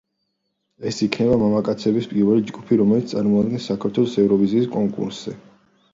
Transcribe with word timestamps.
ეს 0.91 1.01
იქნება 1.07 1.35
მამაკაცების 1.41 2.09
პირველი 2.15 2.45
ჯგუფი, 2.49 2.79
რომელიც 2.81 3.13
წარმოადგენს 3.15 3.69
საქართველოს 3.73 4.19
ევროვიზიის 4.25 4.71
კონკურსზე. 4.79 5.37